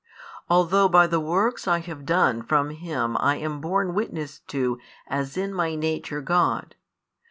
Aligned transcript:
Although 0.49 0.89
by 0.89 1.05
the 1.05 1.19
works 1.19 1.67
I 1.67 1.77
have 1.81 2.07
done 2.07 2.41
from 2.41 2.71
Him 2.71 3.15
I 3.19 3.35
am 3.35 3.61
borne 3.61 3.93
witness 3.93 4.39
to 4.47 4.79
as 5.05 5.37
in 5.37 5.53
My 5.53 5.75
Nature 5.75 6.21
God. 6.21 6.73